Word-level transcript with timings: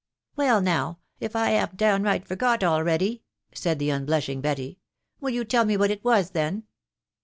"Well 0.35 0.61
now, 0.61 0.97
if 1.19 1.35
I 1.35 1.51
hav'n't 1.51 1.77
downright 1.77 2.25
forgot 2.27 2.63
already!" 2.63 3.21
said 3.53 3.77
the 3.77 3.91
unblushing 3.91 4.41
Betty." 4.41 4.79
Will 5.21 5.29
you 5.29 5.45
tell 5.45 5.63
me 5.63 5.77
what 5.77 5.91
it 5.91 6.03
was 6.03 6.31
then 6.31 6.63